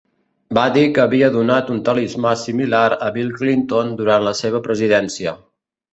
[0.57, 5.37] Va dir que havia donat un talismà similar a Bill Clinton durant la seva presidència.